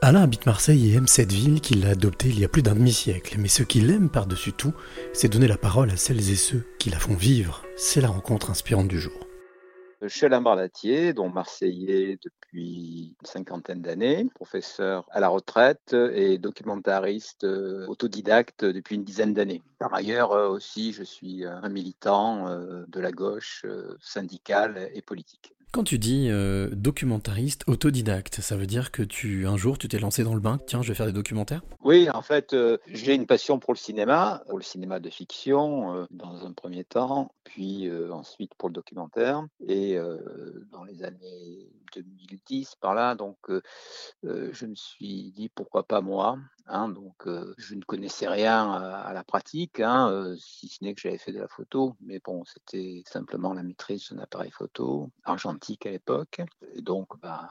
[0.00, 2.76] Alain habite Marseille et aime cette ville qu'il a adoptée il y a plus d'un
[2.76, 3.34] demi-siècle.
[3.38, 4.72] Mais ce qu'il aime par-dessus tout,
[5.12, 7.64] c'est donner la parole à celles et ceux qui la font vivre.
[7.76, 9.18] C'est la rencontre inspirante du jour.
[10.00, 16.38] Je suis Alain Bardatier, dont Marseillais depuis une cinquantaine d'années, professeur à la retraite et
[16.38, 19.62] documentariste euh, autodidacte depuis une dizaine d'années.
[19.80, 23.66] Par ailleurs euh, aussi, je suis un militant euh, de la gauche
[24.00, 25.56] syndicale et politique.
[25.70, 29.98] Quand tu dis euh, documentariste autodidacte, ça veut dire que tu un jour tu t'es
[29.98, 31.62] lancé dans le bain, tiens, je vais faire des documentaires?
[31.84, 35.94] Oui, en fait, euh, j'ai une passion pour le cinéma, pour le cinéma de fiction
[35.94, 39.44] euh, dans un premier temps, puis ensuite pour le documentaire.
[39.66, 39.98] Et
[40.70, 43.38] dans les années 2010 par là, donc
[44.22, 46.38] je me suis dit pourquoi pas moi.
[46.66, 51.18] Hein, donc je ne connaissais rien à, la pratique, hein, si ce n'est que j'avais
[51.18, 55.90] fait de la photo, mais bon, c'était simplement la maîtrise d'un appareil photo argentique à
[55.90, 56.42] l'époque.
[56.78, 57.50] Et donc, bah,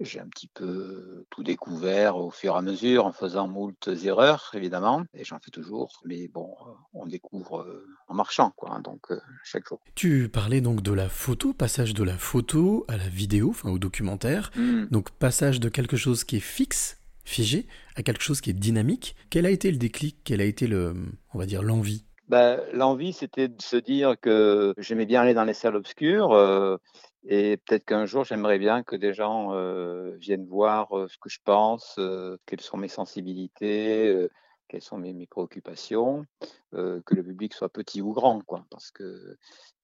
[0.00, 4.50] j'ai un petit peu tout découvert au fur et à mesure en faisant moult erreurs,
[4.54, 6.00] évidemment, et j'en fais toujours.
[6.04, 6.54] Mais bon,
[6.92, 7.66] on découvre
[8.08, 8.80] en marchant, quoi.
[8.80, 9.06] Donc
[9.44, 9.80] chaque jour.
[9.94, 13.78] Tu parlais donc de la photo, passage de la photo à la vidéo, enfin au
[13.78, 14.50] documentaire.
[14.56, 14.86] Mmh.
[14.90, 19.14] Donc passage de quelque chose qui est fixe figé à quelque chose qui est dynamique.
[19.30, 20.18] Quel a été le déclic?
[20.24, 20.94] Quel a été le,
[21.34, 22.04] on va dire, l'envie?
[22.28, 26.32] Bah, L'envie, c'était de se dire que j'aimais bien aller dans les salles obscures.
[26.32, 26.76] Euh,
[27.24, 29.52] et peut-être qu'un jour, j'aimerais bien que des gens
[30.16, 31.98] viennent voir ce que je pense,
[32.46, 34.28] quelles sont mes sensibilités,
[34.68, 36.24] quelles sont mes préoccupations,
[36.72, 38.64] que le public soit petit ou grand, quoi.
[38.70, 39.36] Parce que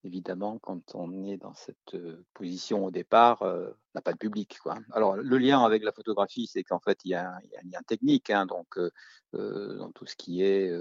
[0.04, 1.96] évidemment, quand on est dans cette
[2.34, 4.58] position au départ, on n'a pas de public.
[4.62, 4.78] Quoi.
[4.92, 8.30] Alors, le lien avec la photographie, c'est qu'en fait, il y, a, un lien technique,
[8.30, 8.78] hein, donc
[9.32, 10.72] dans tout ce qui est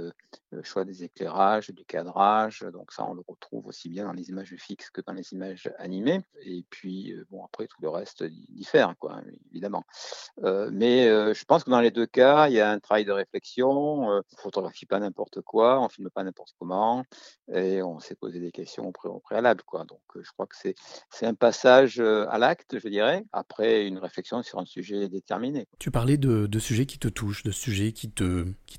[0.64, 4.56] choix des éclairages, du cadrage, donc ça, on le retrouve aussi bien dans les images
[4.58, 6.22] fixes que dans les images animées.
[6.44, 9.84] Et puis, bon, après, tout le reste diffère, quoi, évidemment.
[10.44, 13.70] mais je pense que dans les deux cas, il y a un travail de réflexion.
[13.70, 17.04] on photographie pas n'importe quoi, filme pas n'importe comment,
[17.54, 19.64] et on s'est posé des questions au préalable.
[19.64, 19.84] Quoi.
[19.86, 24.60] Donc, je crois que c'est un passage à l'acte, je dirais, après une réflexion sur
[24.60, 25.68] un sujet déterminé.
[25.80, 28.10] Tu parlais de, de sujets qui te touchent, de sujets qui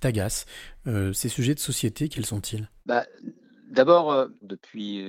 [0.01, 0.45] t'agacent.
[0.45, 2.71] Qui euh, ces sujets de société, quels sont-ils?
[2.87, 3.05] Bah,
[3.71, 5.05] D'abord, depuis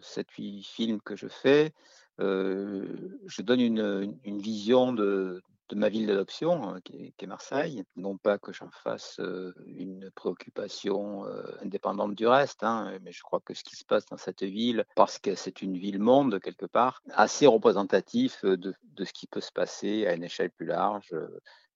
[0.00, 1.72] 7-8 films que je fais,
[2.18, 7.84] je donne une, une vision de, de ma ville d'adoption, hein, qui, est Marseille.
[7.96, 9.20] Non pas que j'en fasse
[9.66, 11.24] une préoccupation
[11.60, 14.84] indépendante du reste, hein, mais je crois que ce qui se passe dans cette ville,
[14.94, 20.06] parce que c'est une ville-monde quelque part, assez représentatif de, ce qui peut se passer
[20.06, 21.14] à une échelle plus large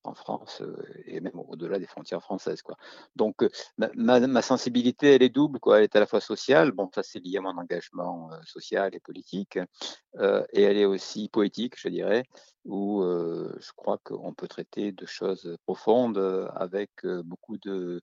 [0.04, 0.62] en France
[1.06, 2.62] et même au-delà des frontières françaises.
[2.62, 2.76] Quoi.
[3.16, 3.44] Donc
[3.76, 5.78] ma, sensibilité, elle est double, quoi.
[5.78, 9.00] elle est à la fois sociale, bon ça c'est lié à mon engagement social et
[9.00, 9.58] politique,
[10.16, 12.24] et elle est aussi poétique, je dirais,
[12.64, 16.18] où je crois qu'on peut traiter de choses profondes
[16.54, 16.90] avec
[17.24, 18.02] beaucoup de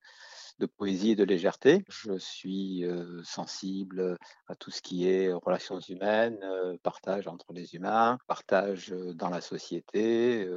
[0.78, 1.84] poésie et de légèreté.
[1.90, 2.86] Je suis
[3.24, 6.40] sensible à tout ce qui est relations humaines,
[6.84, 10.48] partage entre les humains, partage dans la société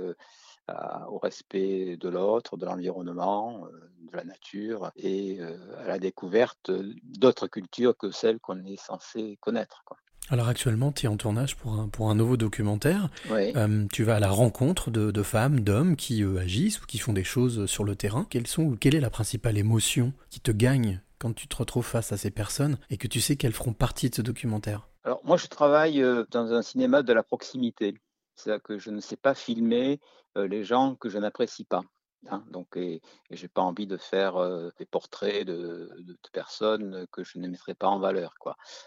[1.09, 6.71] au respect de l'autre, de l'environnement, euh, de la nature et euh, à la découverte
[7.19, 9.85] d'autres cultures que celles qu'on est censé connaître.
[10.29, 13.09] Alors actuellement, tu es en tournage pour un, pour un nouveau documentaire.
[13.31, 17.25] Euh, tu vas à la rencontre de, femmes, d'hommes qui agissent ou qui font des
[17.25, 18.27] choses sur le terrain.
[18.31, 21.87] Quelles sont, ou quelle est la principale émotion qui te gagne quand tu te retrouves
[21.87, 24.89] face à ces personnes et que tu sais qu'elles feront partie de ce documentaire?
[25.03, 27.95] Alors moi, je travaille dans un cinéma de la proximité.
[28.41, 30.01] C'est-à-dire que je ne sais pas filmer
[30.37, 31.83] les gens que je n'apprécie pas.
[32.29, 32.45] Hein.
[32.51, 34.35] donc, et, j'ai pas envie de faire
[34.79, 35.91] des portraits de,
[36.33, 38.35] personnes que je ne mettrai pas en valeur.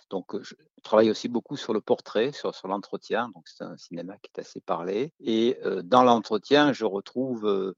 [0.09, 3.29] Donc, je travaille aussi beaucoup sur le portrait, sur, l'entretien.
[3.33, 5.13] Donc, c'est un cinéma qui est assez parlé.
[5.19, 7.75] Et dans l'entretien, je retrouve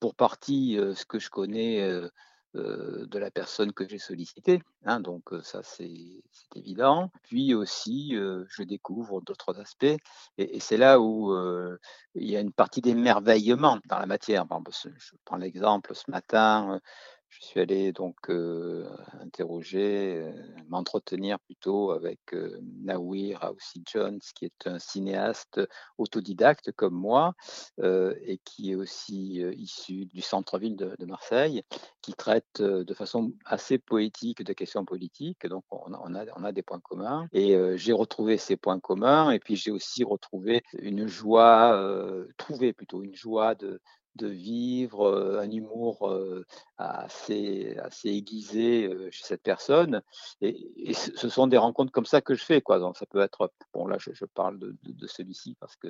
[0.00, 2.08] pour partie ce que je connais
[2.54, 4.62] de la personne que j'ai sollicitée.
[4.84, 6.22] Hein, donc ça, c'est
[6.54, 7.10] évident.
[7.24, 9.96] Puis aussi, je découvre d'autres aspects.
[10.38, 11.34] Et, c'est là où
[12.14, 14.46] il y a une partie d'émerveillement dans la matière.
[14.72, 16.80] je prends l'exemple ce matin
[17.28, 18.30] je suis allé donc
[19.20, 20.32] interroger,
[20.68, 22.20] m'entretenir plutôt avec
[22.82, 25.60] Naoui Raoussi Jones, qui est un cinéaste
[25.98, 27.34] autodidacte comme moi
[27.82, 31.62] et qui est aussi issu du centre-ville de, Marseille,
[32.02, 35.46] qui traite de façon assez poétique de questions politiques.
[35.46, 39.38] Donc on, a, on a, des points communs et j'ai retrouvé ces points communs et
[39.38, 41.78] puis j'ai aussi retrouvé une joie,
[42.36, 43.80] trouvé plutôt une joie de,
[44.18, 46.12] de vivre un humour
[46.76, 50.02] assez, assez aiguisé chez cette personne.
[50.40, 52.60] Et, ce sont des rencontres comme ça que je fais.
[52.60, 52.78] Quoi.
[52.78, 55.88] Donc ça peut être, bon là je, parle de, celui-ci parce que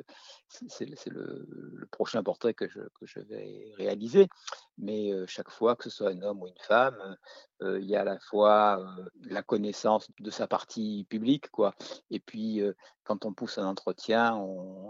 [0.49, 4.29] c'est le, prochain portrait que je, que je vais réaliser.
[4.77, 7.17] Mais chaque fois, que ce soit un homme ou une femme,
[7.63, 8.85] il y a à la fois
[9.25, 11.75] la connaissance de sa partie publique, quoi.
[12.11, 12.63] Et puis,
[13.05, 14.41] quand on pousse un entretien,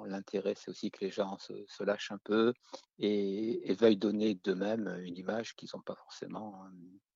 [0.06, 2.52] l'intérêt, c'est aussi que les gens se, lâchent un peu
[2.98, 6.66] et, et veuillent donner d'eux-mêmes une image qu'ils n'ont pas forcément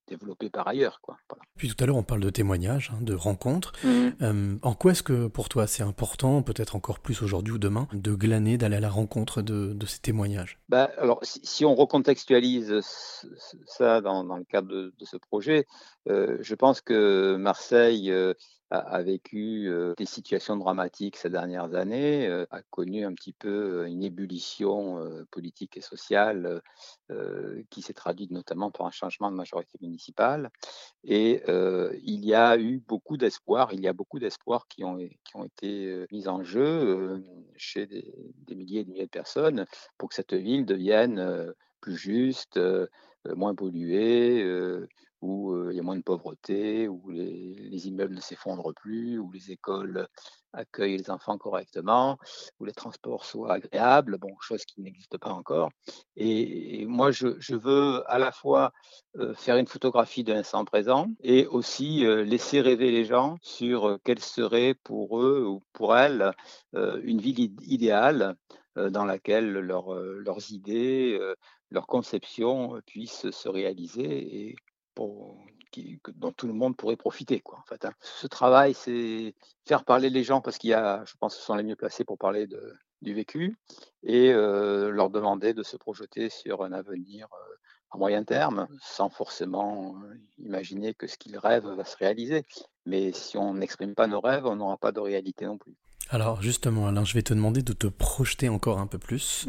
[0.06, 1.00] développé par ailleurs.
[1.00, 1.18] Quoi.
[1.56, 3.72] Puis tout à l'heure, on parle de témoignages, hein, de rencontres.
[3.84, 4.08] Mmh.
[4.22, 7.88] Euh, en quoi est-ce que pour toi c'est important, peut-être encore plus aujourd'hui ou demain,
[7.92, 10.58] de glaner, d'aller à la rencontre de, ces témoignages?
[10.68, 12.80] Bah, Alors, si, on recontextualise
[13.66, 15.66] ça dans, le cadre de, ce projet,
[16.08, 18.34] euh, je pense que Marseille euh,
[18.72, 24.98] a, vécu des situations dramatiques ces dernières années, a connu un petit peu une ébullition
[25.30, 26.62] politique et sociale
[27.70, 30.50] qui s'est traduite notamment par un changement de majorité municipale.
[31.04, 31.42] Et
[32.02, 35.44] il y a eu beaucoup d'espoir, il y a beaucoup d'espoirs qui ont, qui ont
[35.44, 37.22] été mis en jeu
[37.56, 38.14] chez des,
[38.46, 39.66] des, milliers et des milliers de personnes
[39.98, 42.58] pour que cette ville devienne plus juste,
[43.26, 44.42] moins polluée,
[45.22, 49.52] où il y a moins de pauvreté, où les, immeubles ne s'effondrent plus, où les
[49.52, 50.08] écoles
[50.52, 52.18] accueillent les enfants correctement,
[52.58, 55.70] où les transports soient agréables, bon, chose qui n'existe pas encore.
[56.16, 58.72] Et, moi, je, veux à la fois
[59.34, 64.74] faire une photographie de l'instant présent et aussi laisser rêver les gens sur quelle serait
[64.82, 66.32] pour eux ou pour elles
[66.74, 68.36] une ville idéale
[68.76, 71.18] dans laquelle leurs idées,
[71.70, 74.56] leurs conceptions puissent se réaliser et
[74.94, 77.40] dont tout le monde pourrait profiter.
[77.40, 77.92] Quoi, en fait, hein.
[78.00, 79.34] Ce travail, c'est
[79.66, 81.76] faire parler les gens parce qu'il y a, je pense, que ce sont les mieux
[81.76, 83.56] placés pour parler de, du vécu
[84.02, 87.54] et euh, leur demander de se projeter sur un avenir euh,
[87.90, 92.44] à moyen terme, sans forcément euh, imaginer que ce qu'ils rêvent va se réaliser.
[92.86, 95.74] Mais si on n'exprime pas nos rêves, on n'aura pas de réalité non plus.
[96.08, 99.46] Alors justement, Alain, je vais te demander de te projeter encore un peu plus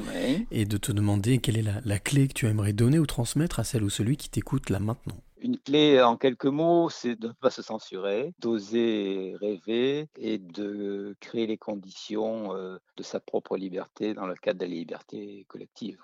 [0.51, 3.60] et de te demander quelle est la, la, clé que tu aimerais donner ou transmettre
[3.60, 5.18] à celle ou celui qui t'écoute là maintenant.
[5.44, 11.18] Une clé en quelques mots, c'est de ne pas se censurer, d'oser rêver et de
[11.19, 16.00] créer les conditions euh, de sa propre liberté dans le cadre de la liberté collective.